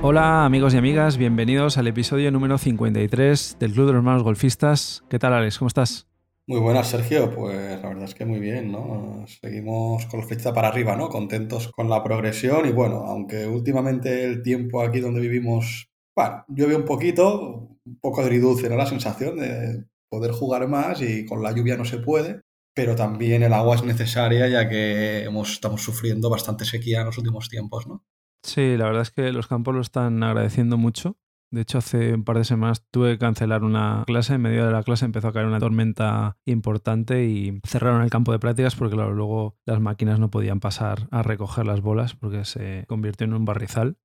[0.00, 5.02] Hola amigos y amigas, bienvenidos al episodio número 53 del Club de los Hermanos Golfistas.
[5.10, 5.58] ¿Qué tal Alex?
[5.58, 6.06] ¿Cómo estás?
[6.46, 7.34] Muy buenas, Sergio.
[7.34, 9.24] Pues la verdad es que muy bien, ¿no?
[9.26, 11.08] Seguimos con la flecha para arriba, ¿no?
[11.08, 16.76] Contentos con la progresión y bueno, aunque últimamente el tiempo aquí donde vivimos, bueno, llueve
[16.76, 18.76] un poquito, un poco agridulce, ¿no?
[18.76, 22.40] La sensación de poder jugar más y con la lluvia no se puede,
[22.78, 27.48] pero también el agua es necesaria ya que estamos sufriendo bastante sequía en los últimos
[27.48, 28.04] tiempos, ¿no?
[28.44, 31.16] Sí, la verdad es que los campos lo están agradeciendo mucho.
[31.50, 34.34] De hecho, hace un par de semanas tuve que cancelar una clase.
[34.34, 38.30] En medio de la clase empezó a caer una tormenta importante y cerraron el campo
[38.30, 42.84] de prácticas porque luego las máquinas no podían pasar a recoger las bolas porque se
[42.86, 43.98] convirtió en un barrizal.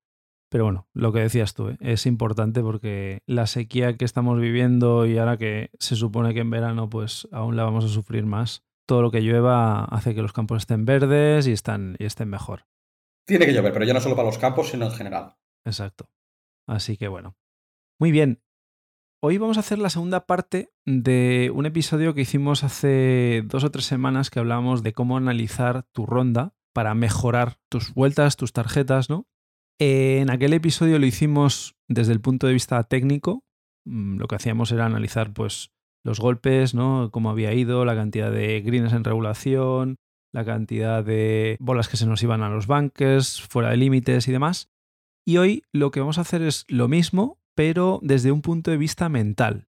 [0.54, 1.78] Pero bueno, lo que decías tú, ¿eh?
[1.80, 6.52] es importante porque la sequía que estamos viviendo y ahora que se supone que en
[6.52, 10.32] verano pues aún la vamos a sufrir más, todo lo que llueva hace que los
[10.32, 12.68] campos estén verdes y, están, y estén mejor.
[13.26, 15.38] Tiene que llover, pero ya no solo para los campos, sino en general.
[15.66, 16.12] Exacto.
[16.68, 17.36] Así que bueno.
[18.00, 18.44] Muy bien.
[19.24, 23.72] Hoy vamos a hacer la segunda parte de un episodio que hicimos hace dos o
[23.72, 29.10] tres semanas que hablábamos de cómo analizar tu ronda para mejorar tus vueltas, tus tarjetas,
[29.10, 29.26] ¿no?
[29.80, 33.44] En aquel episodio lo hicimos desde el punto de vista técnico.
[33.86, 35.72] Mm, lo que hacíamos era analizar pues
[36.04, 37.10] los golpes, ¿no?
[37.12, 39.98] Cómo había ido, la cantidad de greens en regulación,
[40.34, 44.32] la cantidad de bolas que se nos iban a los bunkers, fuera de límites y
[44.32, 44.70] demás.
[45.26, 48.78] Y hoy lo que vamos a hacer es lo mismo, pero desde un punto de
[48.78, 49.68] vista mental,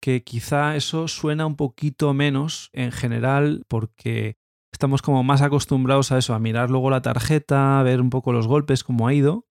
[0.00, 4.36] que quizá eso suena un poquito menos en general porque
[4.82, 8.32] estamos como más acostumbrados a eso, a mirar luego la tarjeta, a ver un poco
[8.32, 9.46] los golpes, cómo ha ido,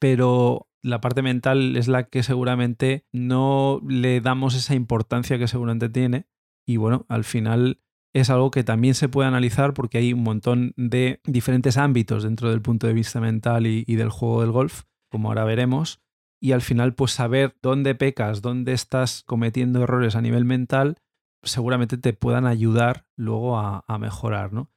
[0.00, 5.88] pero la parte mental es la que seguramente no le damos esa importancia que seguramente
[5.88, 6.26] tiene.
[6.66, 7.80] Y bueno, al final
[8.12, 12.50] es algo que también se puede analizar porque hay un montón de diferentes ámbitos dentro
[12.50, 16.02] del punto de vista mental y, del juego del golf, como ahora veremos,
[16.42, 20.96] y al final pues saber dónde pecas, dónde estás cometiendo errores a nivel mental,
[21.42, 24.70] seguramente te puedan ayudar luego a, mejorar, ¿no?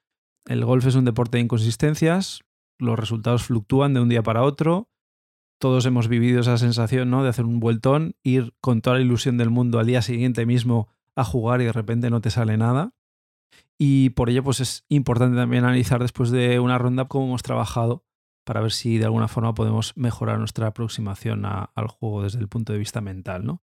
[0.45, 2.41] El golf es un deporte de inconsistencias,
[2.79, 4.89] los resultados fluctúan de un día para otro,
[5.59, 7.23] todos hemos vivido esa sensación, ¿no?
[7.23, 10.89] De hacer un vueltón, ir con toda la ilusión del mundo al día siguiente mismo
[11.15, 12.95] a jugar y de repente no te sale nada.
[13.77, 18.05] Y por ello, pues es importante también analizar después de una ronda cómo hemos trabajado
[18.45, 22.73] para ver si de alguna forma podemos mejorar nuestra aproximación al juego desde el punto
[22.73, 23.63] de vista mental, ¿no?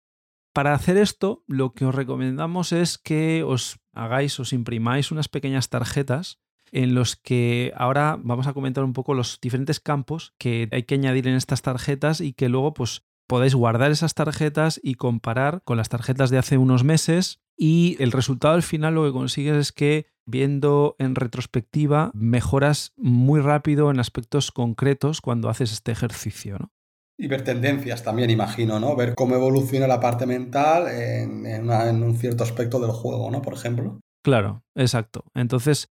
[0.57, 5.69] Para hacer esto, lo que os recomendamos es que os hagáis, os imprimáis unas pequeñas
[5.69, 6.40] tarjetas
[6.72, 10.95] en los que ahora vamos a comentar un poco los diferentes campos que hay que
[10.95, 15.78] añadir en estas tarjetas y que luego pues podéis guardar esas tarjetas y comparar con
[15.78, 19.72] las tarjetas de hace unos meses y el resultado al final lo que consigues es
[19.72, 26.57] que viendo en retrospectiva mejoras muy rápido en aspectos concretos cuando haces este ejercicio.
[26.57, 26.72] ¿no?
[27.19, 28.95] Y ver tendencias también, imagino, ¿no?
[28.95, 33.41] Ver cómo evoluciona la parte mental en, en, un cierto aspecto del juego, ¿no?
[33.41, 34.00] Por ejemplo.
[34.23, 35.25] Claro, exacto.
[35.33, 35.89] Entonces,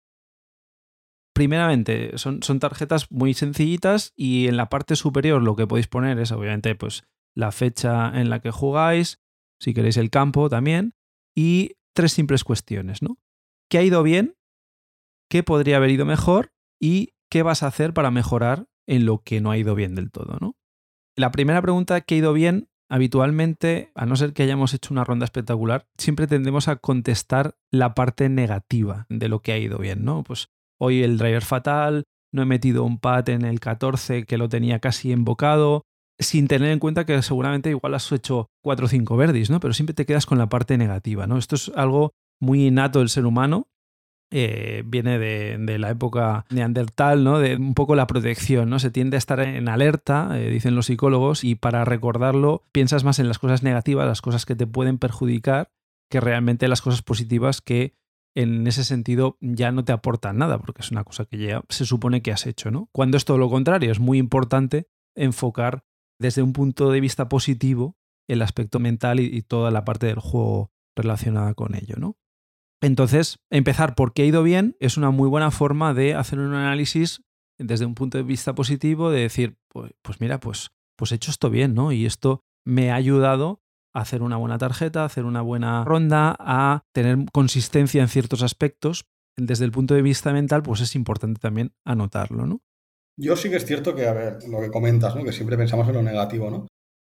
[1.34, 6.20] primeramente, son, son tarjetas muy sencillitas y en la parte superior lo que podéis poner
[6.20, 7.04] es obviamente pues
[7.36, 9.20] la fecha en la que jugáis,
[9.60, 10.94] si queréis el campo también,
[11.36, 13.18] y tres simples cuestiones, ¿no?
[13.70, 14.36] ¿Qué ha ido bien?
[15.30, 16.54] ¿Qué podría haber ido mejor?
[16.80, 20.12] ¿Y qué vas a hacer para mejorar en lo que no ha ido bien del
[20.12, 20.56] todo, ¿no?
[21.18, 22.68] La primera pregunta, ¿qué ha ido bien?
[22.90, 27.96] Habitualmente, a no ser que hayamos hecho una ronda espectacular, siempre tendemos a contestar la
[27.96, 30.24] parte negativa de lo que ha ido bien, ¿no?
[30.24, 32.04] Pues hoy el driver fatal,
[32.34, 35.84] no he metido un pat en el 14 que lo tenía casi embocado,
[36.20, 39.62] sin tener en cuenta que seguramente igual has hecho 4 o 5 verdis, ¿no?
[39.62, 41.38] Pero siempre te quedas con la parte negativa, ¿no?
[41.38, 42.12] Esto es algo
[42.42, 43.70] muy innato del ser humano.
[44.32, 47.40] Eh, viene de, la época neandertal, ¿no?
[47.40, 48.80] De un poco la protección, ¿no?
[48.80, 53.20] Se tiende a estar en alerta, eh, dicen los psicólogos, y para recordarlo piensas más
[53.20, 55.72] en las cosas negativas, las cosas que te pueden perjudicar,
[56.10, 57.94] que realmente las cosas positivas que
[58.36, 61.86] en ese sentido ya no te aportan nada, porque es una cosa que ya se
[61.86, 62.90] supone que has hecho, ¿no?
[62.92, 65.86] Cuando es todo lo contrario, es muy importante enfocar
[66.20, 67.96] desde un punto de vista positivo
[68.28, 72.18] el aspecto mental y, toda la parte del juego relacionada con ello, ¿no?
[72.82, 76.54] Entonces, empezar por qué ha ido bien es una muy buena forma de hacer un
[76.54, 77.22] análisis
[77.58, 81.32] desde un punto de vista positivo, de decir, pues, pues, mira, pues, pues he hecho
[81.32, 81.92] esto bien, ¿no?
[81.92, 83.62] Y esto me ha ayudado
[83.94, 88.44] a hacer una buena tarjeta, a hacer una buena ronda, a tener consistencia en ciertos
[88.44, 89.06] aspectos.
[89.38, 92.62] Desde el punto de vista mental, pues es importante también anotarlo, ¿no?
[93.18, 95.24] Yo sí que es cierto que, a ver, lo que comentas, ¿no?
[95.24, 96.68] Que siempre pensamos en lo negativo, ¿no?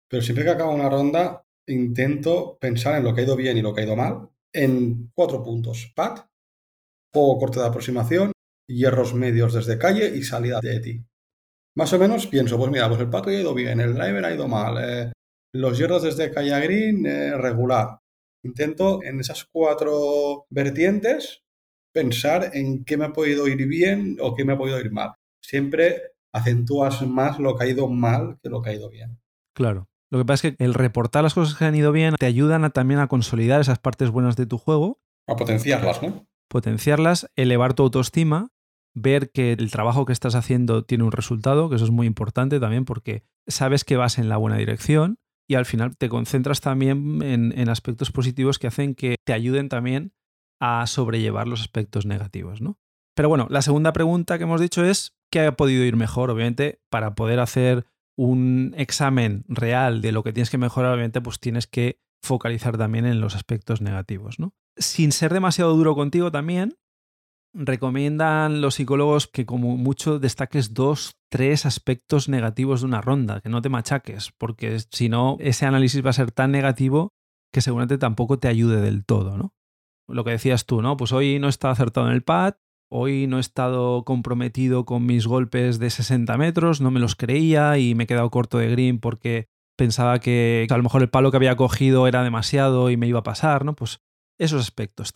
[0.08, 3.62] Pero siempre que acaba una ronda, intento pensar en lo que ha ido bien y
[3.62, 5.92] lo que ha ido mal en cuatro puntos.
[5.94, 6.26] Pat,
[7.12, 8.32] juego corto de aproximación,
[8.68, 11.04] hierros medios desde calle y salida de ti.
[11.76, 14.34] Más o menos pienso, pues mira, pues el pato ha ido bien, el driver ha
[14.34, 15.12] ido mal, eh,
[15.54, 17.98] los hierros desde calle a green eh, regular.
[18.44, 21.42] Intento en esas cuatro vertientes
[21.92, 25.14] pensar en qué me ha podido ir bien o qué me ha podido ir mal.
[25.42, 29.18] Siempre acentúas más lo que ha ido mal que lo que ha ido bien.
[29.54, 29.88] Claro.
[30.16, 32.70] Lo que pasa es que el reportar las cosas que han ido bien te ayudan
[32.70, 34.98] también a consolidar esas partes buenas de tu juego.
[35.26, 36.26] A potenciarlas, ¿no?
[36.48, 38.48] Potenciarlas, elevar tu autoestima,
[38.94, 42.58] ver que el trabajo que estás haciendo tiene un resultado, que eso es muy importante
[42.60, 47.20] también porque sabes que vas en la buena dirección y al final te concentras también
[47.22, 50.14] en, aspectos positivos que hacen que te ayuden también
[50.60, 52.78] a sobrellevar los aspectos negativos, ¿no?
[53.14, 56.30] Pero bueno, la segunda pregunta que hemos dicho es ¿qué ha podido ir mejor?
[56.30, 57.84] Obviamente, para poder hacer
[58.16, 63.06] un examen real de lo que tienes que mejorar, obviamente, pues tienes que focalizar también
[63.06, 64.54] en los aspectos negativos, ¿no?
[64.76, 66.76] Sin ser demasiado duro contigo también,
[67.54, 73.48] recomiendan los psicólogos que como mucho destaques dos, tres aspectos negativos de una ronda, que
[73.48, 77.14] no te machaques, porque si no, ese análisis va a ser tan negativo
[77.52, 79.54] que seguramente tampoco te ayude del todo, ¿no?
[80.08, 80.96] Lo que decías tú, ¿no?
[80.96, 82.54] Pues hoy no estado acertado en el pad,
[82.88, 87.78] hoy no he estado comprometido con mis golpes de 60 metros, no me los creía
[87.78, 89.46] y me he quedado corto de green porque
[89.76, 93.20] pensaba que a lo mejor el palo que había cogido era demasiado y me iba
[93.20, 93.74] a pasar, ¿no?
[93.74, 94.00] Pues
[94.38, 95.12] esos aspectos.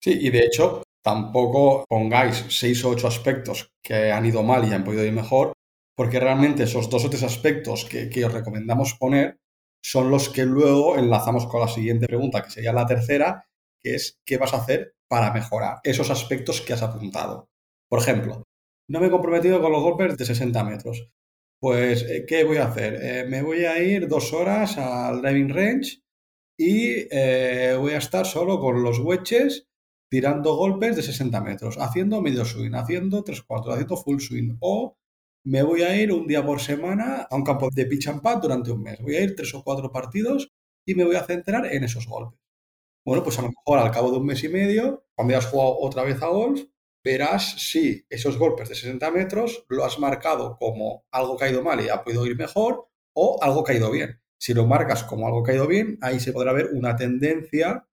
[0.00, 4.72] Sí, y de hecho, tampoco pongáis seis o ocho aspectos que han ido mal y
[4.72, 5.52] han podido ir mejor,
[5.96, 9.38] porque realmente esos dos o tres aspectos que, que os recomendamos poner
[9.82, 13.47] son los que luego enlazamos con la siguiente pregunta, que sería la tercera,
[13.82, 17.48] que es qué vas a hacer para mejorar esos aspectos que has apuntado.
[17.88, 18.44] Por ejemplo,
[18.88, 21.10] no me he comprometido con los golpes de 60 metros.
[21.60, 22.98] Pues, eh, ¿qué voy a hacer?
[23.02, 26.02] Eh, me voy a ir dos horas al driving range
[26.58, 29.66] y eh, voy a estar solo con los wedges
[30.10, 34.56] tirando golpes de 60 metros, haciendo medio swing, haciendo tres cuartos, haciendo full swing.
[34.60, 34.96] O
[35.44, 38.38] me voy a ir un día por semana a un campo de pitch and pad
[38.38, 39.00] durante un mes.
[39.00, 40.50] Voy a ir tres o cuatro partidos
[40.86, 42.40] y me voy a centrar en esos golpes.
[43.08, 45.78] Bueno, pues a lo mejor al cabo de un mes y medio, cuando hayas jugado
[45.80, 46.60] otra vez a golf,
[47.02, 51.62] verás si esos golpes de 60 metros lo has marcado como algo que ha ido
[51.62, 54.20] mal y ha podido ir mejor o algo que ha ido bien.
[54.38, 57.88] Si lo marcas como algo que ha ido bien, ahí se podrá ver una tendencia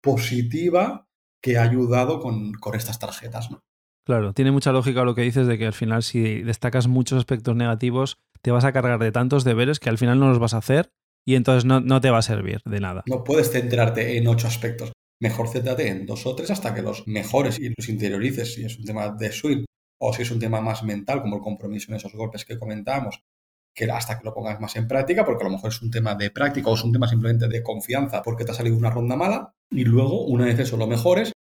[0.00, 1.08] positiva
[1.42, 3.50] que ha ayudado con, estas tarjetas.
[3.50, 3.64] ¿no?
[4.06, 7.56] Claro, tiene mucha lógica lo que dices de que al final si destacas muchos aspectos
[7.56, 10.58] negativos, te vas a cargar de tantos deberes que al final no los vas a
[10.58, 10.92] hacer
[11.24, 13.02] y entonces no, te va a servir de nada.
[13.06, 14.92] No puedes centrarte en ocho aspectos.
[15.20, 18.76] Mejor céntrate en dos o tres hasta que los mejores y los interiorices, si es
[18.78, 19.64] un tema de swing
[20.00, 23.22] o si es un tema más mental, como el compromiso en esos golpes que comentábamos,
[23.72, 26.16] que hasta que lo pongas más en práctica, porque a lo mejor es un tema
[26.16, 29.14] de práctica o es un tema simplemente de confianza porque te ha salido una ronda
[29.14, 31.32] mala, y luego, una vez eso lo mejores,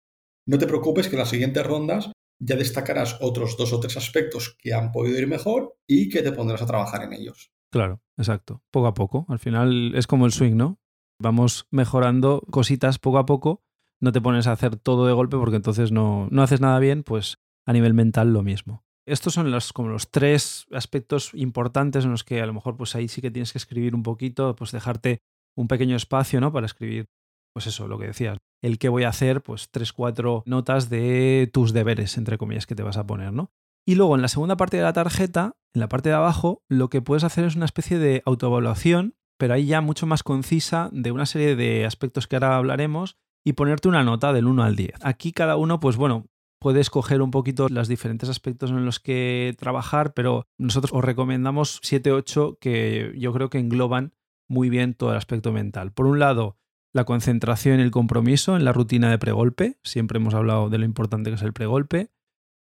[0.47, 4.55] no te preocupes que en las siguientes rondas ya destacarás otros dos o tres aspectos
[4.59, 7.51] que han podido ir mejor y que te pondrás a trabajar en ellos.
[7.71, 8.61] Claro, exacto.
[8.71, 9.25] Poco a poco.
[9.29, 10.79] Al final es como el swing, ¿no?
[11.19, 13.63] Vamos mejorando cositas poco a poco.
[14.01, 17.03] No te pones a hacer todo de golpe porque entonces no, no haces nada bien,
[17.03, 18.83] pues a nivel mental lo mismo.
[19.07, 22.95] Estos son los, como los tres aspectos importantes en los que a lo mejor pues
[22.95, 25.21] ahí sí que tienes que escribir un poquito, pues dejarte
[25.55, 26.51] un pequeño espacio, ¿no?
[26.51, 27.05] Para escribir,
[27.53, 28.37] pues eso, lo que decías.
[28.61, 32.75] El que voy a hacer, pues tres, cuatro notas de tus deberes, entre comillas, que
[32.75, 33.51] te vas a poner, ¿no?
[33.85, 36.89] Y luego en la segunda parte de la tarjeta, en la parte de abajo, lo
[36.89, 41.11] que puedes hacer es una especie de autoevaluación, pero ahí ya mucho más concisa de
[41.11, 44.93] una serie de aspectos que ahora hablaremos y ponerte una nota del 1 al 10.
[45.01, 46.27] Aquí cada uno, pues bueno,
[46.59, 51.79] puede escoger un poquito los diferentes aspectos en los que trabajar, pero nosotros os recomendamos
[51.81, 54.13] 7, 8 que yo creo que engloban
[54.47, 55.91] muy bien todo el aspecto mental.
[55.91, 56.57] Por un lado,
[56.93, 59.79] la concentración y el compromiso en la rutina de pregolpe.
[59.83, 62.11] Siempre hemos hablado de lo importante que es el pregolpe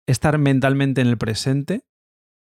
[0.09, 1.85] estar mentalmente en el presente,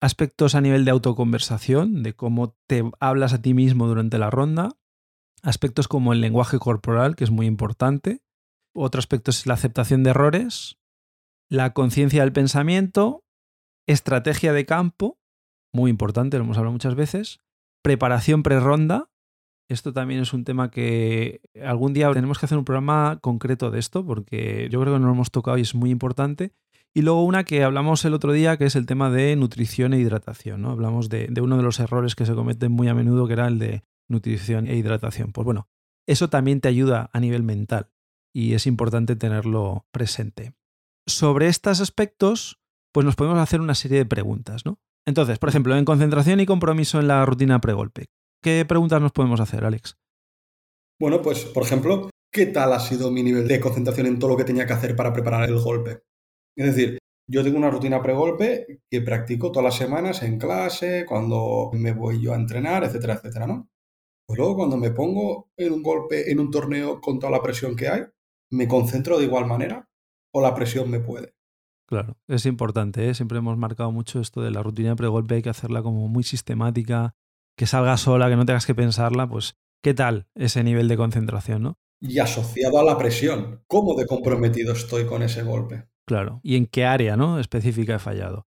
[0.01, 4.71] aspectos a nivel de autoconversación, de cómo te hablas a ti mismo durante la ronda,
[5.43, 8.23] aspectos como el lenguaje corporal, que es muy importante,
[8.73, 10.77] otro aspecto es la aceptación de errores,
[11.49, 13.23] la conciencia del pensamiento,
[13.87, 15.19] estrategia de campo,
[15.71, 17.39] muy importante, lo hemos hablado muchas veces,
[17.83, 19.09] preparación pre-ronda,
[19.69, 23.77] esto también es un tema que algún día tenemos que hacer un programa concreto de
[23.77, 26.53] esto, porque yo creo que no lo hemos tocado y es muy importante.
[26.93, 29.99] Y luego una que hablamos el otro día, que es el tema de nutrición e
[29.99, 30.61] hidratación.
[30.61, 30.71] ¿no?
[30.71, 33.59] Hablamos de, uno de los errores que se cometen muy a menudo, que era el
[33.59, 35.31] de nutrición e hidratación.
[35.31, 35.69] Pues bueno,
[36.07, 37.91] eso también te ayuda a nivel mental
[38.33, 40.53] y es importante tenerlo presente.
[41.07, 42.59] Sobre estos aspectos,
[42.91, 44.79] pues nos podemos hacer una serie de preguntas, ¿no?
[45.05, 48.07] Entonces, por ejemplo, en concentración y compromiso en la rutina pregolpe,
[48.43, 49.97] ¿qué preguntas nos podemos hacer, Alex?
[50.99, 54.37] Bueno, pues, por ejemplo, ¿qué tal ha sido mi nivel de concentración en todo lo
[54.37, 56.03] que tenía que hacer para preparar el golpe?
[56.59, 56.99] Es decir,
[57.31, 62.21] Yo tengo una rutina pregolpe que practico todas las semanas en clase, cuando me voy
[62.21, 63.69] yo a entrenar, etcétera, etcétera, ¿no?
[64.27, 67.75] Pues luego cuando me pongo en un golpe, en un torneo con toda la presión
[67.75, 68.01] que hay,
[68.51, 69.87] ¿me concentro de igual manera
[70.33, 71.35] o la presión me puede?
[71.87, 73.13] Claro, es importante, ¿eh?
[73.13, 76.23] siempre hemos marcado mucho esto de la rutina de pregolpe, hay que hacerla como muy
[76.23, 77.15] sistemática,
[77.55, 81.61] que salga sola, que no tengas que pensarla, pues ¿qué tal ese nivel de concentración,
[81.61, 81.79] no?
[82.01, 85.87] Y asociado a la presión, ¿cómo de comprometido estoy con ese golpe?
[86.09, 87.39] Claro, y en qué área ¿no?
[87.39, 88.47] específica he fallado.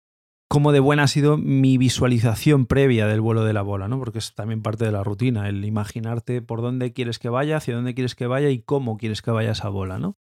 [0.46, 3.98] Cómo de buena ha sido mi visualización previa del vuelo de la bola, ¿no?
[3.98, 7.74] Porque es también parte de la rutina, el imaginarte por dónde quieres que vaya, hacia
[7.74, 10.18] dónde quieres que vaya y cómo quieres que vaya esa bola, ¿no?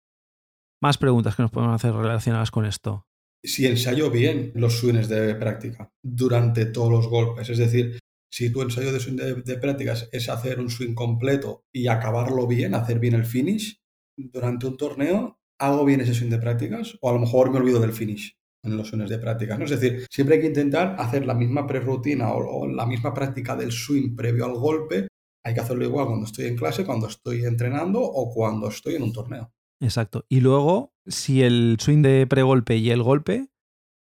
[0.82, 3.06] Más preguntas que nos podemos hacer relacionadas con esto.
[3.42, 7.98] Si ensayo bien los swings de práctica durante todos los golpes, es decir,
[8.30, 12.74] si tu ensayo de swing de, prácticas es hacer un swing completo y acabarlo bien,
[12.74, 13.80] hacer bien el finish,
[14.18, 16.98] durante un torneo, ¿hago bien ese swing de prácticas?
[17.00, 19.58] O a lo mejor me olvido del finish en los swings de prácticas.
[19.58, 19.64] ¿no?
[19.64, 23.56] Es decir, siempre hay que intentar hacer la misma prerutina o, o la misma práctica
[23.56, 25.08] del swing previo al golpe.
[25.44, 29.02] Hay que hacerlo igual cuando estoy en clase, cuando estoy entrenando o cuando estoy en
[29.02, 29.52] un torneo.
[29.80, 30.24] Exacto.
[30.28, 33.48] Y luego, si el swing de pregolpe y el golpe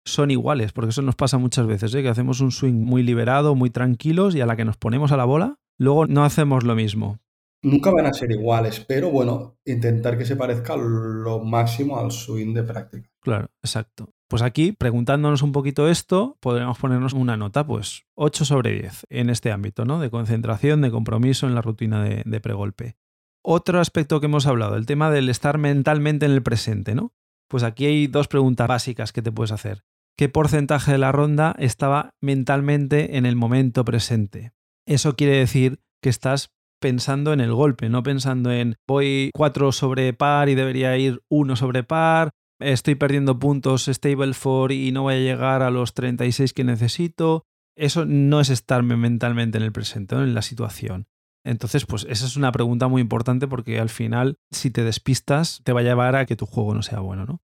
[0.05, 2.01] son iguales, porque eso nos pasa muchas veces, ¿eh?
[2.01, 5.17] que hacemos un swing muy liberado, muy tranquilos y a la que nos ponemos a
[5.17, 7.19] la bola, luego no hacemos lo mismo.
[7.63, 12.53] Nunca van a ser iguales, pero bueno, intentar que se parezca lo máximo al swing
[12.53, 13.09] de práctica.
[13.21, 14.13] Claro, exacto.
[14.29, 19.29] Pues aquí, preguntándonos un poquito esto, podríamos ponernos una nota, pues 8 sobre 10 en
[19.29, 19.99] este ámbito, ¿no?
[19.99, 22.97] De concentración, de compromiso en la rutina de, de pregolpe.
[23.43, 27.13] Otro aspecto que hemos hablado, el tema del estar mentalmente en el presente, ¿no?
[27.49, 29.85] Pues aquí hay dos preguntas básicas que te puedes hacer.
[30.17, 34.51] ¿Qué porcentaje de la ronda estaba mentalmente en el momento presente?
[34.85, 40.13] Eso quiere decir que estás pensando en el golpe, no pensando en voy 4 sobre
[40.13, 45.15] par y debería ir 1 sobre par, estoy perdiendo puntos stable for y no voy
[45.15, 47.43] a llegar a los 36 que necesito.
[47.75, 51.07] Eso no es estarme mentalmente en el presente, en la situación.
[51.45, 55.71] Entonces, pues esa es una pregunta muy importante porque al final, si te despistas, te
[55.71, 57.41] va a llevar a que tu juego no sea bueno, ¿no?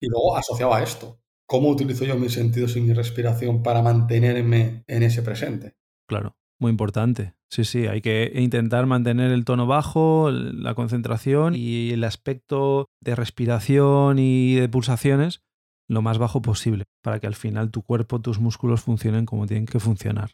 [0.00, 4.84] Y luego, asociado a esto, ¿cómo utilizo yo mis sentidos y mi respiración para mantenerme
[4.86, 5.74] en ese presente?
[6.06, 7.34] Claro, muy importante.
[7.50, 13.14] Sí, sí, hay que intentar mantener el tono bajo, la concentración y el aspecto de
[13.14, 15.42] respiración y de pulsaciones
[15.88, 19.66] lo más bajo posible para que al final tu cuerpo, tus músculos funcionen como tienen
[19.66, 20.30] que funcionar.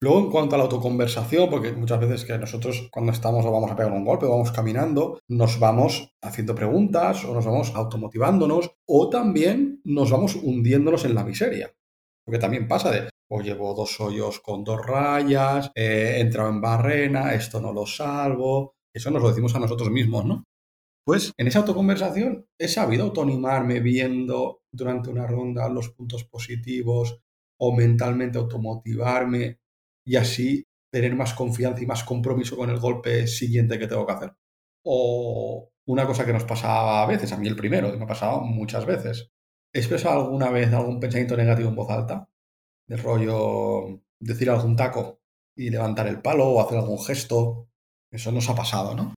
[0.00, 3.70] Luego, en cuanto a la autoconversación, porque muchas veces que nosotros cuando estamos o vamos
[3.70, 8.70] a pegar un golpe o vamos caminando, nos vamos haciendo preguntas o nos vamos automotivándonos
[8.86, 11.74] o también nos vamos hundiéndonos en la miseria.
[12.24, 17.34] Porque también pasa de, o llevo dos hoyos con dos rayas, he entrado en barrena,
[17.34, 18.74] esto no lo salvo.
[18.94, 20.44] Eso nos lo decimos a nosotros mismos, ¿no?
[21.06, 27.20] Pues en esa autoconversación he sabido autoanimarme viendo durante una ronda los puntos positivos
[27.60, 29.58] o mentalmente automotivarme
[30.04, 34.12] y así tener más confianza y más compromiso con el golpe siguiente que tengo que
[34.12, 34.32] hacer.
[34.84, 38.08] O una cosa que nos pasaba a veces, a mí el primero, y me ha
[38.08, 39.30] pasado muchas veces.
[39.72, 42.28] ¿He expresado alguna vez algún pensamiento negativo en voz alta?
[42.88, 45.20] Del rollo decir algún taco
[45.56, 47.68] y levantar el palo o hacer algún gesto.
[48.10, 49.14] Eso nos ha pasado, ¿no?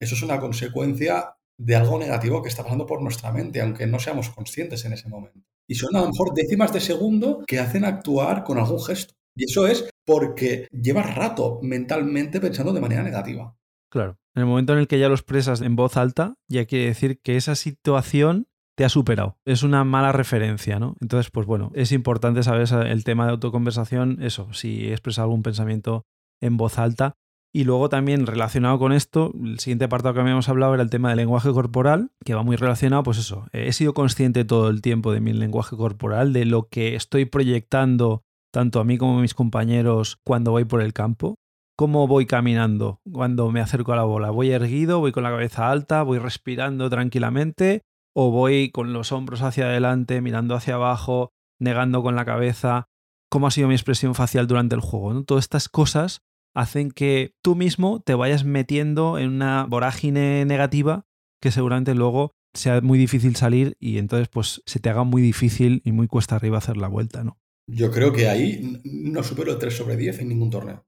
[0.00, 3.98] Eso es una consecuencia de algo negativo que está pasando por nuestra mente, aunque no
[3.98, 5.46] seamos conscientes en ese momento.
[5.68, 9.14] Y son a lo mejor décimas de segundo que hacen actuar con algún gesto.
[9.36, 13.56] Y eso es porque llevas rato mentalmente pensando de manera negativa.
[13.90, 14.18] Claro.
[14.34, 17.20] En el momento en el que ya lo expresas en voz alta, ya quiere decir
[17.20, 18.48] que esa situación
[18.80, 19.36] te ha superado.
[19.44, 20.96] Es una mala referencia, ¿no?
[21.02, 26.06] Entonces, pues bueno, es importante saber el tema de autoconversación, eso, si expresas algún pensamiento
[26.40, 27.12] en voz alta.
[27.52, 31.10] Y luego también relacionado con esto, el siguiente apartado que habíamos hablado era el tema
[31.10, 35.12] del lenguaje corporal, que va muy relacionado, pues eso, he sido consciente todo el tiempo
[35.12, 39.34] de mi lenguaje corporal, de lo que estoy proyectando tanto a mí como a mis
[39.34, 41.34] compañeros cuando voy por el campo.
[41.76, 44.30] ¿Cómo voy caminando cuando me acerco a la bola?
[44.30, 45.00] ¿Voy erguido?
[45.00, 46.02] ¿Voy con la cabeza alta?
[46.02, 47.82] ¿Voy respirando tranquilamente?
[48.14, 52.88] ¿O voy con los hombros hacia adelante, mirando hacia abajo, negando con la cabeza?
[53.30, 55.22] ¿Cómo ha sido mi expresión facial durante el juego?
[55.24, 56.22] Todas estas cosas
[56.54, 61.06] hacen que tú mismo te vayas metiendo en una vorágine negativa
[61.40, 65.80] que seguramente luego sea muy difícil salir y entonces pues se te haga muy difícil
[65.84, 67.38] y muy cuesta arriba hacer la vuelta, ¿no?
[67.68, 70.84] Yo creo que ahí no supero el 3 sobre 10 en ningún torneo.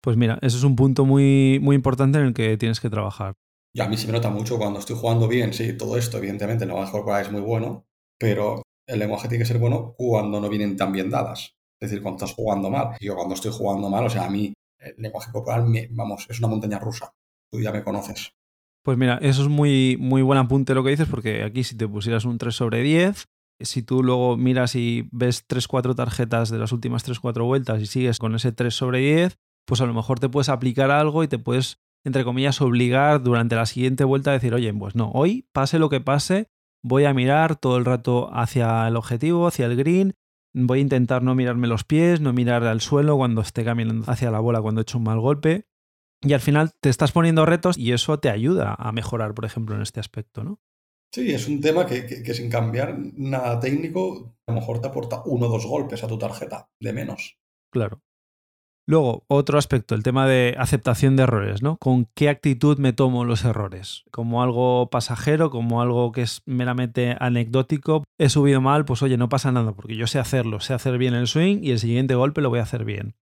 [0.00, 3.36] Pues mira, eso es un punto muy, muy importante en el que tienes que trabajar.
[3.74, 6.64] Y a mí se me nota mucho cuando estoy jugando bien, sí, todo esto, evidentemente,
[6.64, 7.86] el lenguaje corporal es muy bueno,
[8.18, 11.54] pero el lenguaje tiene que ser bueno cuando no vienen tan bien dadas.
[11.80, 12.96] Es decir, cuando estás jugando mal.
[13.00, 16.48] Yo cuando estoy jugando mal, o sea, a mí el lenguaje corporal, vamos, es una
[16.48, 17.12] montaña rusa.
[17.50, 18.32] Tú ya me conoces.
[18.84, 21.88] Pues mira, eso es muy, muy buen apunte lo que dices, porque aquí si te
[21.88, 23.26] pusieras un 3 sobre 10,
[23.64, 28.18] Si tú luego miras y ves 3-4 tarjetas de las últimas 3-4 vueltas y sigues
[28.18, 31.38] con ese 3 sobre 10, pues a lo mejor te puedes aplicar algo y te
[31.38, 35.78] puedes, entre comillas, obligar durante la siguiente vuelta a decir, oye, pues no, hoy, pase
[35.78, 36.48] lo que pase,
[36.82, 40.14] voy a mirar todo el rato hacia el objetivo, hacia el green,
[40.54, 44.30] voy a intentar no mirarme los pies, no mirar al suelo cuando esté caminando hacia
[44.30, 45.66] la bola cuando he hecho un mal golpe.
[46.24, 49.74] Y al final te estás poniendo retos y eso te ayuda a mejorar, por ejemplo,
[49.74, 50.60] en este aspecto, ¿no?
[51.12, 55.22] Sí, es un tema que, que, sin cambiar nada técnico, a lo mejor te aporta
[55.26, 57.38] uno o dos golpes a tu tarjeta, de menos.
[57.70, 58.00] Claro.
[58.86, 61.76] Luego, otro aspecto, el tema de aceptación de errores, ¿no?
[61.76, 64.04] ¿Con qué actitud me tomo los errores?
[64.10, 68.02] ¿Como algo pasajero, como algo que es meramente anecdótico?
[68.18, 71.14] He subido mal, pues oye, no pasa nada, porque yo sé hacerlo, sé hacer bien
[71.14, 73.14] el swing y el siguiente golpe lo voy a hacer bien.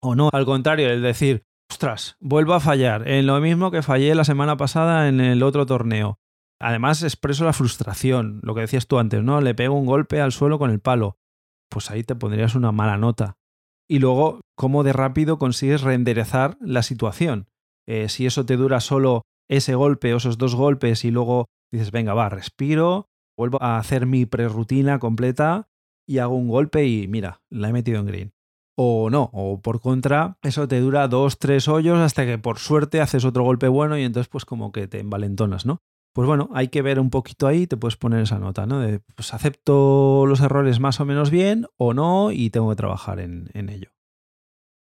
[0.00, 4.14] O no, al contrario, el decir, ostras, vuelvo a fallar, en lo mismo que fallé
[4.14, 6.20] la semana pasada en el otro torneo.
[6.60, 9.40] Además, expreso la frustración, lo que decías tú antes, ¿no?
[9.40, 11.18] Le pego un golpe al suelo con el palo.
[11.68, 13.38] Pues ahí te pondrías una mala nota.
[13.90, 17.48] Y luego, ¿cómo de rápido consigues reenderezar la situación?
[17.88, 21.90] Eh, si eso te dura solo ese golpe o esos dos golpes y luego dices,
[21.90, 23.06] venga, va, respiro,
[23.36, 25.66] vuelvo a hacer mi prerutina completa
[26.06, 28.32] y hago un golpe y mira, la he metido en green.
[28.76, 33.00] O no, o por contra, eso te dura dos, tres hoyos hasta que por suerte
[33.00, 35.82] haces otro golpe bueno y entonces pues como que te envalentonas, ¿no?
[36.12, 38.80] Pues bueno, hay que ver un poquito ahí, te puedes poner esa nota, ¿no?
[38.80, 43.20] De, pues acepto los errores más o menos bien o no y tengo que trabajar
[43.20, 43.90] en, ello.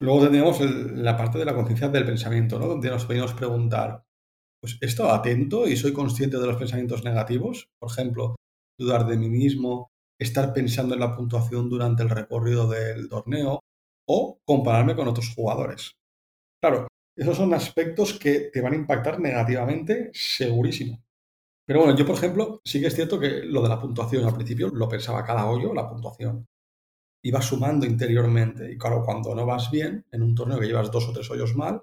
[0.00, 2.66] Luego tendríamos la parte de la conciencia del pensamiento, ¿no?
[2.66, 4.04] Donde nos podemos preguntar,
[4.60, 7.68] pues ¿estoy atento y soy consciente de los pensamientos negativos?
[7.78, 8.36] Por ejemplo,
[8.78, 13.60] dudar de mí mismo, estar pensando en la puntuación durante el recorrido del torneo
[14.08, 15.92] o compararme con otros jugadores.
[16.60, 21.02] Claro, esos son aspectos que te van a impactar negativamente, segurísimo.
[21.66, 24.34] Pero bueno, yo por ejemplo, sí que es cierto que lo de la puntuación al
[24.34, 26.46] principio lo pensaba cada hoyo, la puntuación.
[27.24, 28.72] Iba sumando interiormente.
[28.72, 31.54] Y claro, cuando no vas bien en un torneo que llevas dos o tres hoyos
[31.54, 31.82] mal,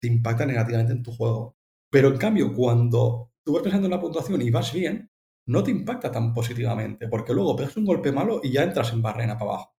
[0.00, 1.56] te impacta negativamente en tu juego.
[1.90, 5.10] Pero en cambio, cuando tú vas pensando en la puntuación y vas bien,
[5.46, 9.02] no te impacta tan positivamente, porque luego pegas un golpe malo y ya entras en
[9.02, 9.74] barrena para abajo.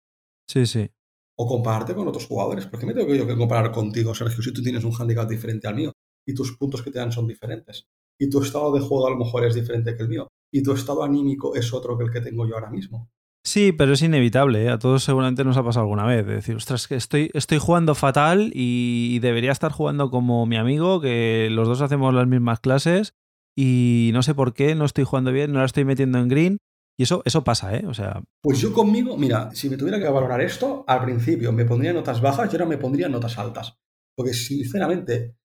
[0.47, 0.89] Sí, sí
[1.35, 2.67] o compararte con otros jugadores.
[2.67, 5.67] ¿Por qué me tengo yo que comparar contigo, Sergio, si tú tienes un handicap diferente
[5.67, 5.93] al mío
[6.25, 7.85] y tus puntos que te dan son diferentes?
[8.19, 10.27] Y tu estado de juego a lo mejor es diferente que el mío.
[10.51, 13.09] Y tu estado anímico es otro que el que tengo yo ahora mismo.
[13.43, 14.63] Sí, pero es inevitable.
[14.63, 14.69] ¿eh?
[14.69, 16.25] A todos seguramente nos ha pasado alguna vez.
[16.25, 21.01] De decir, ostras, que estoy, estoy jugando fatal y debería estar jugando como mi amigo,
[21.01, 23.15] que los dos hacemos las mismas clases
[23.55, 26.57] y no sé por qué no estoy jugando bien, no la estoy metiendo en green
[26.97, 27.85] y eso, eso pasa, ¿eh?
[27.87, 28.21] O sea.
[28.41, 32.21] Pues yo conmigo, mira, si me tuviera que valorar esto, al principio me pondría notas
[32.21, 33.77] bajas y ahora me pondría notas altas.
[34.15, 35.35] Porque sinceramente,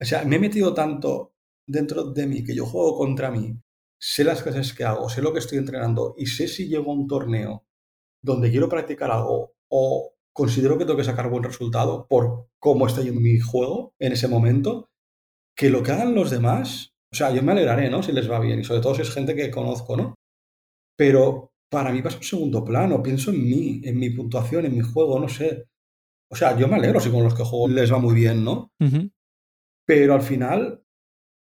[0.00, 1.34] o sea, me he metido tanto
[1.66, 3.58] dentro de mí que yo juego contra mí,
[4.00, 6.94] sé las clases que hago, sé lo que estoy entrenando y sé si llego a
[6.94, 7.66] un torneo
[8.22, 13.02] donde quiero practicar algo o considero que tengo que sacar buen resultado por cómo está
[13.02, 14.88] yendo mi juego en ese momento,
[15.56, 18.02] que lo que hagan los demás, o sea, yo me alegraré, ¿no?
[18.02, 20.14] Si les va bien y sobre todo si es gente que conozco, ¿no?
[20.96, 24.82] Pero para mí pasa un segundo plano, pienso en mí, en mi puntuación, en mi
[24.82, 25.68] juego, no sé.
[26.30, 28.70] O sea, yo me alegro si con los que juego les va muy bien, ¿no?
[29.86, 30.84] Pero al final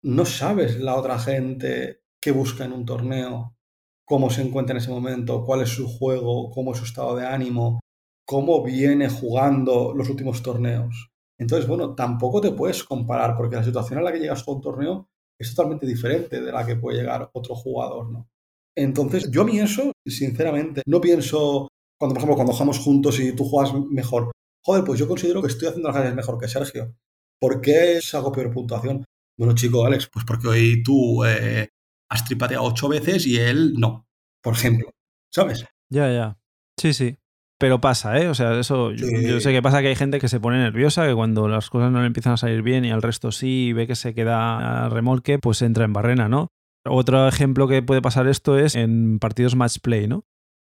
[0.02, 3.56] no sabes la otra gente que busca en un torneo,
[4.04, 7.26] cómo se encuentra en ese momento, cuál es su juego, cómo es su estado de
[7.26, 7.80] ánimo,
[8.26, 11.10] cómo viene jugando los últimos torneos.
[11.38, 14.60] Entonces, bueno, tampoco te puedes comparar porque la situación a la que llegas a un
[14.60, 15.08] torneo
[15.38, 18.28] es totalmente diferente de la que puede llegar otro jugador, ¿no?
[18.76, 23.35] Entonces, yo a mí eso, sinceramente, no pienso, cuando, por ejemplo, cuando jugamos juntos y
[23.35, 24.30] tú juegas mejor,
[24.64, 26.94] joder, pues yo considero que estoy haciendo las cosas mejor que Sergio.
[27.40, 29.04] ¿Por qué hago peor puntuación?
[29.38, 31.68] Bueno, chico, Alex, pues porque hoy tú eh,
[32.11, 34.06] has tripateado ocho veces y él no,
[34.42, 34.90] por ejemplo.
[35.33, 35.64] ¿Sabes?
[35.88, 36.38] Ya, ya.
[36.78, 37.16] Sí, sí.
[37.59, 38.28] Pero pasa, ¿eh?
[38.28, 41.14] O sea, eso yo, sé que pasa que hay gente que se pone nerviosa, que
[41.14, 43.87] cuando las cosas no le empiezan a salir bien y al resto sí, y ve
[43.87, 46.52] que se queda a remolque, pues entra en barrena, ¿no?
[46.86, 50.24] Otro ejemplo que puede pasar esto es en partidos match play, ¿no?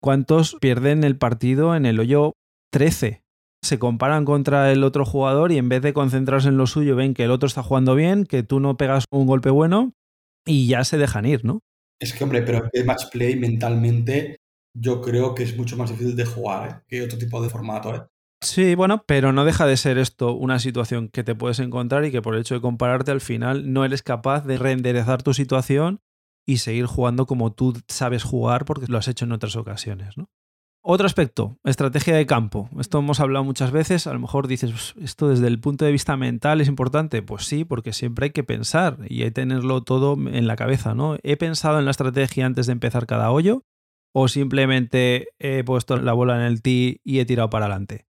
[0.00, 2.34] ¿Cuántos pierden el partido en el hoyo
[2.72, 3.22] 13?
[3.62, 7.14] Se comparan contra el otro jugador y en vez de concentrarse en lo suyo ven
[7.14, 9.94] que el otro está jugando bien, que tú no pegas un golpe bueno
[10.46, 11.60] y ya se dejan ir, ¿no?
[12.00, 14.36] Es que, hombre, pero el match play mentalmente
[14.78, 16.84] yo creo que es mucho más difícil de jugar ¿eh?
[16.86, 17.94] que otro tipo de formato.
[17.94, 18.02] ¿eh?
[18.40, 22.10] Sí, bueno, pero no deja de ser esto una situación que te puedes encontrar y
[22.10, 26.00] que por el hecho de compararte al final no eres capaz de reenderezar tu situación
[26.46, 30.16] y seguir jugando como tú sabes jugar porque lo has hecho en otras ocasiones.
[30.16, 30.28] ¿no?
[30.82, 32.70] Otro aspecto, estrategia de campo.
[32.78, 34.06] Esto hemos hablado muchas veces.
[34.06, 37.22] A lo mejor dices, pues, esto desde el punto de vista mental es importante.
[37.22, 40.94] Pues sí, porque siempre hay que pensar y hay que tenerlo todo en la cabeza.
[40.94, 41.16] ¿no?
[41.24, 43.64] He pensado en la estrategia antes de empezar cada hoyo
[44.14, 48.06] o simplemente he puesto la bola en el tee y he tirado para adelante.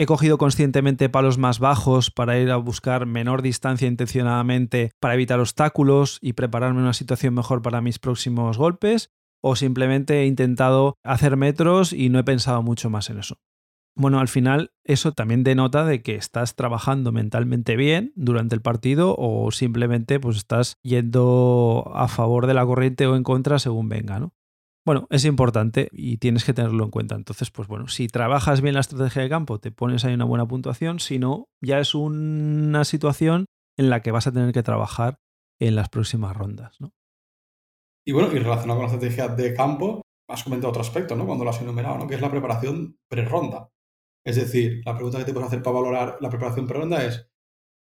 [0.00, 5.40] He cogido conscientemente palos más bajos para ir a buscar menor distancia intencionadamente para evitar
[5.40, 9.10] obstáculos y prepararme una situación mejor para mis próximos golpes,
[9.42, 13.38] o simplemente he intentado hacer metros y no he pensado mucho más en eso.
[13.96, 19.16] Bueno, al final eso también denota de que estás trabajando mentalmente bien durante el partido
[19.18, 24.20] o simplemente pues estás yendo a favor de la corriente o en contra según venga,
[24.20, 24.32] ¿no?
[24.88, 27.14] Bueno, es importante y tienes que tenerlo en cuenta.
[27.14, 30.48] Entonces, pues bueno, si trabajas bien la estrategia de campo, te pones ahí una buena
[30.48, 30.98] puntuación.
[30.98, 33.44] Si no, ya es una situación
[33.76, 35.18] en la que vas a tener que trabajar
[35.60, 36.78] en las próximas rondas.
[38.06, 41.26] Y bueno, y relacionado con la estrategia de campo, has comentado otro aspecto, ¿no?
[41.26, 42.06] Cuando lo has enumerado, ¿no?
[42.06, 43.68] Que es la preparación pre-ronda.
[44.24, 47.28] Es decir, la pregunta que te puedes hacer para valorar la preparación pre-ronda es,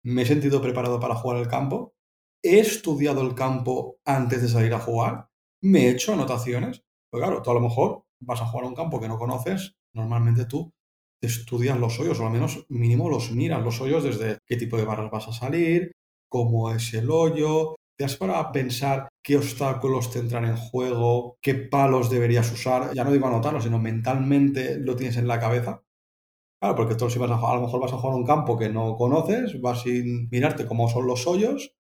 [0.05, 1.95] ¿me he sentido preparado para jugar el campo?
[2.41, 5.27] ¿He estudiado el campo antes de salir a jugar?
[5.61, 6.81] ¿Me he hecho anotaciones?
[7.13, 9.75] Pues claro, tú a lo mejor vas a jugar a un campo que no conoces,
[9.93, 10.73] normalmente tú
[11.21, 14.85] estudias los hoyos, o al menos mínimo los miras los hoyos desde qué tipo de
[14.85, 15.91] barras vas a salir,
[16.27, 21.53] cómo es el hoyo, te has para pensar qué obstáculos te entran en juego, qué
[21.53, 25.83] palos deberías usar, ya no digo anotarlo, sino mentalmente lo tienes en la cabeza.
[26.59, 28.57] Claro, porque tú si vas a, a lo mejor vas a jugar a un campo
[28.57, 31.73] que no conoces, vas sin mirarte cómo son los hoyos,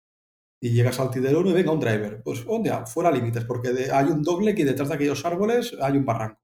[0.63, 2.23] y llegas al tidero y venga un driver.
[2.23, 2.71] Pues, ¿dónde?
[2.87, 6.41] Fuera límites, porque hay un doble que detrás de aquellos árboles hay un barranco.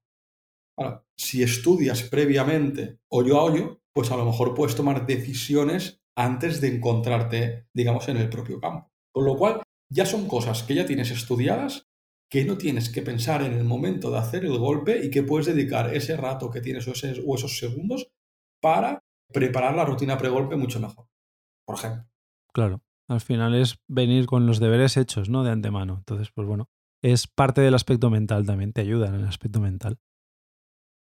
[1.15, 6.75] si estudias previamente hoyo a hoyo, pues a lo mejor puedes tomar decisiones antes de
[6.75, 8.91] encontrarte, digamos, en el propio campo.
[9.11, 11.87] Con lo cual, ya son cosas que ya tienes estudiadas,
[12.29, 15.47] que no tienes que pensar en el momento de hacer el golpe y que puedes
[15.47, 18.11] dedicar ese rato que tienes o, o esos segundos
[18.61, 21.07] para preparar la rutina pre-golpe mucho mejor.
[21.65, 22.05] Por ejemplo.
[22.53, 22.81] Claro.
[23.07, 25.43] Al final es venir con los deberes hechos, ¿no?
[25.43, 25.95] De antemano.
[25.97, 26.69] Entonces, pues bueno,
[27.01, 29.99] es parte del aspecto mental también, te ayuda en el aspecto mental.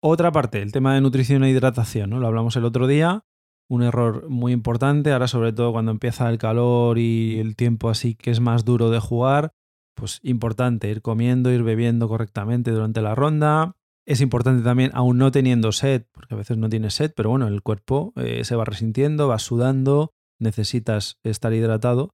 [0.02, 2.18] Otra parte, el tema de nutrición e hidratación, ¿no?
[2.18, 3.24] Lo hablamos el otro día,
[3.68, 8.14] un error muy importante, ahora sobre todo cuando empieza el calor y el tiempo así
[8.16, 9.54] que es más duro de jugar,
[9.94, 13.76] pues importante ir comiendo, ir bebiendo correctamente durante la ronda.
[14.04, 17.46] Es importante también, aún no teniendo sed, porque a veces no tienes sed, pero bueno,
[17.46, 20.12] el cuerpo eh, se va resintiendo, va sudando,
[20.42, 22.10] necesitas estar hidratado,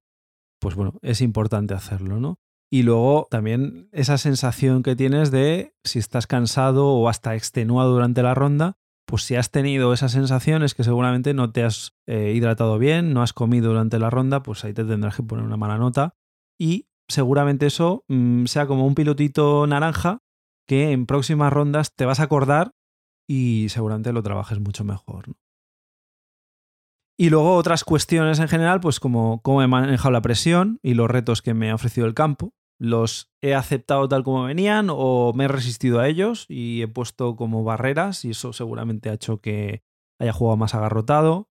[0.59, 2.39] pues bueno, es importante hacerlo, ¿no?
[2.71, 8.21] Y luego también esa sensación que tienes de si estás cansado o hasta extenuado durante
[8.21, 12.77] la ronda, pues si has tenido esas sensaciones que seguramente no te has eh, hidratado
[12.77, 15.79] bien, no has comido durante la ronda, pues ahí te tendrás que poner una mala
[15.79, 16.13] nota.
[16.59, 20.19] Y seguramente eso mm, sea como un pilotito naranja
[20.67, 22.75] que en próximas rondas te vas a acordar
[23.27, 25.29] y seguramente lo trabajes mucho mejor.
[25.29, 25.35] ¿no?
[27.21, 31.11] Y luego otras cuestiones en general, pues como cómo he manejado la presión y los
[31.11, 32.53] retos que me ha ofrecido el campo.
[32.79, 37.35] Los he aceptado tal como venían o me he resistido a ellos y he puesto
[37.35, 39.83] como barreras y eso seguramente ha hecho que
[40.17, 41.49] haya jugado más agarrotado.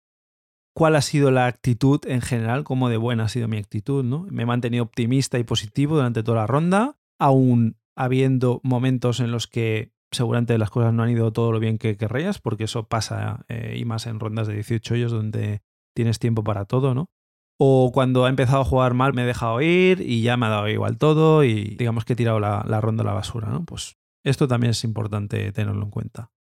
[0.74, 2.64] ¿Cuál ha sido la actitud en general?
[2.64, 4.02] ¿Cómo de buena ha sido mi actitud?
[4.02, 4.26] ¿no?
[4.30, 9.46] Me he mantenido optimista y positivo durante toda la ronda, aún habiendo momentos en los
[9.46, 13.44] que seguramente las cosas no han ido todo lo bien que querrías, porque eso pasa
[13.48, 15.62] eh, y más en rondas de 18 hoyos donde
[15.94, 17.10] tienes tiempo para todo, ¿no?
[17.58, 20.50] O cuando ha empezado a jugar mal me he dejado ir y ya me ha
[20.50, 23.64] dado igual todo y digamos que he tirado la, ronda a la basura, ¿no?
[23.64, 26.30] Pues esto también es importante tenerlo en cuenta.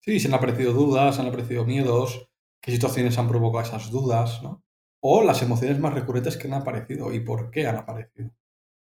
[0.00, 2.28] Sí, se han aparecido dudas, se han aparecido miedos,
[2.62, 4.62] qué situaciones han provocado esas dudas, ¿no?
[5.00, 8.30] O las emociones más recurrentes que han aparecido y por qué han aparecido.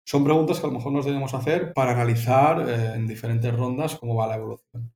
[0.05, 3.95] Son preguntas que a lo mejor nos debemos hacer para analizar eh, en diferentes rondas
[3.95, 4.93] cómo va la evolución.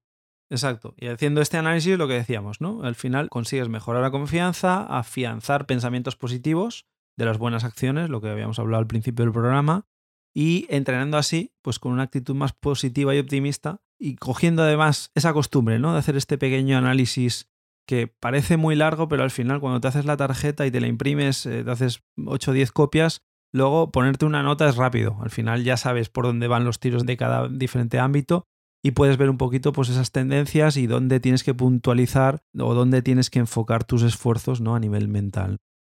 [0.50, 0.94] Exacto.
[0.98, 2.84] Y haciendo este análisis, lo que decíamos, ¿no?
[2.84, 6.86] Al final consigues mejorar la confianza, afianzar pensamientos positivos
[7.18, 9.88] de las buenas acciones, lo que habíamos hablado al principio del programa,
[10.34, 15.34] y entrenando así, pues con una actitud más positiva y optimista, y cogiendo además esa
[15.34, 15.94] costumbre, ¿no?
[15.94, 17.50] De hacer este pequeño análisis
[17.88, 20.88] que parece muy largo, pero al final cuando te haces la tarjeta y te la
[20.88, 23.22] imprimes, eh, te haces 8 o 10 copias,
[23.56, 25.18] Luego, ponerte una nota es rápido.
[25.22, 28.44] Al final ya sabes por dónde van los tiros de cada diferente ámbito
[28.84, 33.02] y puedes ver un poquito pues, esas tendencias y dónde tienes que puntualizar o dónde
[33.02, 34.76] tienes que enfocar tus esfuerzos ¿no?
[34.76, 35.56] a nivel mental.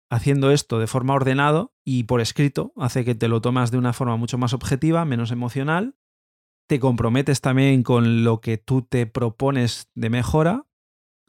[0.10, 3.92] Haciendo esto de forma ordenado y por escrito hace que te lo tomas de una
[3.92, 5.98] forma mucho más objetiva, menos emocional.
[6.66, 10.66] Te comprometes también con lo que tú te propones de mejora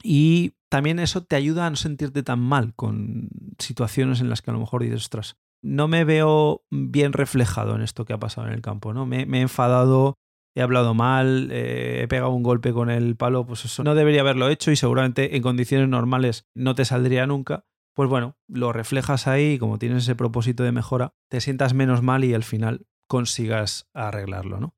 [0.01, 3.27] y también eso te ayuda a no sentirte tan mal con
[3.59, 7.81] situaciones en las que a lo mejor dices, ostras, no me veo bien reflejado en
[7.81, 9.05] esto que ha pasado en el campo, ¿no?
[9.05, 10.17] Me, he enfadado,
[10.55, 14.21] he hablado mal, eh, he pegado un golpe con el palo, pues eso no debería
[14.21, 17.65] haberlo hecho y seguramente en condiciones normales no te saldría nunca.
[17.93, 22.01] Pues bueno, lo reflejas ahí y como tienes ese propósito de mejora, te sientas menos
[22.01, 24.75] mal y al final consigas arreglarlo, ¿no?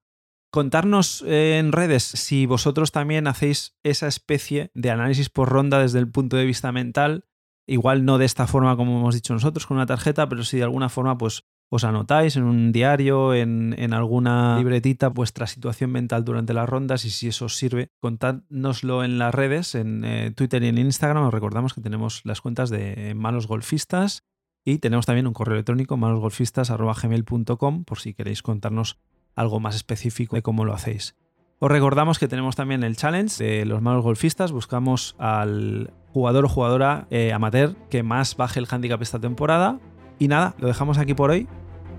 [0.54, 6.08] contarnos en redes si vosotros también hacéis esa especie de análisis por ronda desde el
[6.08, 7.26] punto de vista mental.
[7.66, 10.64] Igual no de esta forma como hemos dicho nosotros con una tarjeta, pero si de
[10.64, 16.54] alguna forma pues os anotáis en un diario, en, alguna libretita vuestra situación mental durante
[16.54, 20.68] las rondas y si eso os sirve, contádnoslo en las redes, en eh, Twitter y
[20.68, 21.26] en Instagram.
[21.26, 24.24] Os recordamos que tenemos las cuentas de Malos Golfistas
[24.64, 29.00] y tenemos también un correo electrónico malosgolfistas.gmail.com por si queréis contarnos
[29.36, 31.16] algo más específico de cómo lo hacéis.
[31.60, 34.52] Os recordamos que tenemos también el challenge de los malos golfistas.
[34.52, 39.80] Buscamos al jugador o jugadora eh, amateur que más baje el handicap esta temporada.
[40.20, 41.48] Y nada, lo dejamos aquí por hoy.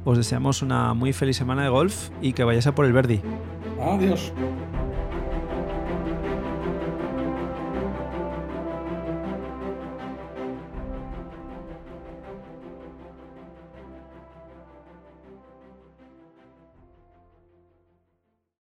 [0.04, 3.20] Os deseamos una muy feliz semana de golf y que vayáis a por el Verdi.
[3.80, 4.32] Adiós.